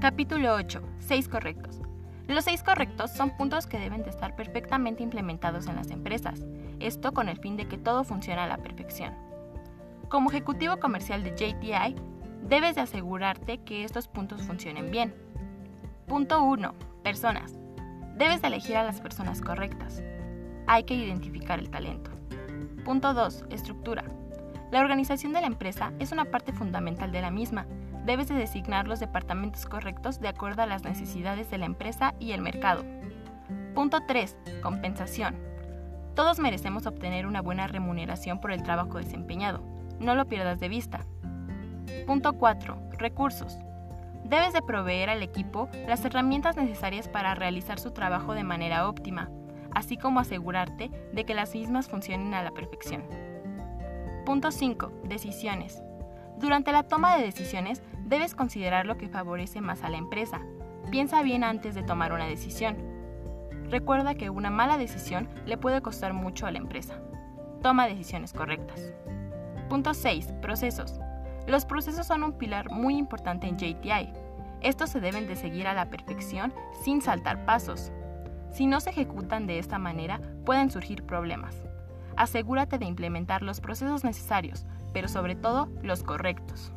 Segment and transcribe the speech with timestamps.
[0.00, 0.80] Capítulo 8.
[1.00, 1.78] 6 correctos.
[2.26, 6.40] Los 6 correctos son puntos que deben de estar perfectamente implementados en las empresas,
[6.78, 9.12] esto con el fin de que todo funcione a la perfección.
[10.08, 11.96] Como ejecutivo comercial de JTI,
[12.48, 15.14] debes de asegurarte que estos puntos funcionen bien.
[16.06, 16.74] Punto 1.
[17.04, 17.58] Personas.
[18.16, 20.02] Debes de elegir a las personas correctas.
[20.66, 22.10] Hay que identificar el talento.
[22.86, 23.44] Punto 2.
[23.50, 24.04] Estructura.
[24.70, 27.66] La organización de la empresa es una parte fundamental de la misma.
[28.04, 32.32] Debes de designar los departamentos correctos de acuerdo a las necesidades de la empresa y
[32.32, 32.84] el mercado.
[33.74, 34.36] Punto 3.
[34.62, 35.36] Compensación.
[36.14, 39.62] Todos merecemos obtener una buena remuneración por el trabajo desempeñado.
[40.00, 41.00] No lo pierdas de vista.
[42.06, 42.76] Punto 4.
[42.98, 43.56] Recursos.
[44.24, 49.30] Debes de proveer al equipo las herramientas necesarias para realizar su trabajo de manera óptima,
[49.74, 53.04] así como asegurarte de que las mismas funcionen a la perfección.
[54.24, 54.92] Punto 5.
[55.04, 55.82] Decisiones.
[56.40, 60.40] Durante la toma de decisiones debes considerar lo que favorece más a la empresa.
[60.90, 62.78] Piensa bien antes de tomar una decisión.
[63.68, 66.94] Recuerda que una mala decisión le puede costar mucho a la empresa.
[67.62, 68.80] Toma decisiones correctas.
[69.68, 70.32] Punto 6.
[70.40, 70.98] Procesos.
[71.46, 74.10] Los procesos son un pilar muy importante en JTI.
[74.62, 77.92] Estos se deben de seguir a la perfección sin saltar pasos.
[78.50, 81.54] Si no se ejecutan de esta manera, pueden surgir problemas.
[82.16, 86.72] Asegúrate de implementar los procesos necesarios, pero sobre todo los correctos.